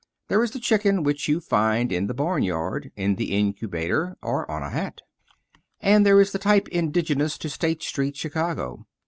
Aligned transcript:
There 0.29 0.43
is 0.43 0.49
the 0.49 0.59
chicken 0.59 1.03
which 1.03 1.27
you 1.27 1.39
find 1.39 1.91
in 1.91 2.07
the 2.07 2.15
barnyard, 2.15 2.91
in 2.95 3.17
the 3.17 3.33
incubator, 3.37 4.17
or 4.23 4.49
on 4.49 4.63
a 4.63 4.71
hat. 4.71 5.01
And 5.79 6.03
there 6.03 6.19
is 6.19 6.31
the 6.31 6.39
type 6.39 6.67
indigenous 6.69 7.37
to 7.37 7.49
State 7.49 7.83
Street, 7.83 8.17
Chicago. 8.17 8.87